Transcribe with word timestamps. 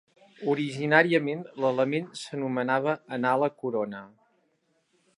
Originàriament, 0.53 1.43
l'element 1.65 2.09
s'anomenava 2.23 2.99
Anala 3.19 3.55
Corona. 3.63 4.05